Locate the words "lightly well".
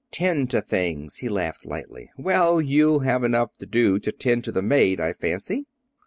1.63-2.59